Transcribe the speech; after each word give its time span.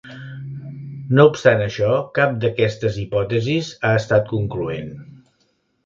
No 1.19 1.25
obstant 1.33 1.61
això 1.67 1.91
cap 2.17 2.35
d'aquestes 2.45 2.99
hipòtesis 3.05 3.73
ha 3.91 3.95
estat 4.03 4.31
concloent. 4.35 4.93